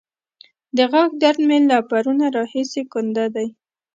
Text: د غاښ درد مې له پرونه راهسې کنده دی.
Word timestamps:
د 0.77 0.79
غاښ 0.91 1.11
درد 1.23 1.39
مې 1.47 1.57
له 1.69 1.77
پرونه 1.89 2.25
راهسې 2.37 2.81
کنده 2.93 3.25
دی. 3.35 3.47